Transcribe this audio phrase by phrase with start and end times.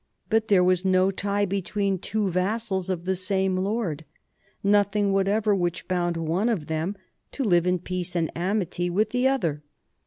[0.31, 4.03] But there was no tie be tween two vassals of the same lord,
[4.63, 6.95] nothing whatever which bound one of them
[7.33, 9.61] to live in peace and amity with the other.